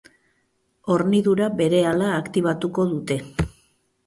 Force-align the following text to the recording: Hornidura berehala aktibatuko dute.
Hornidura 0.93 1.49
berehala 1.59 2.09
aktibatuko 2.23 2.89
dute. 2.97 3.21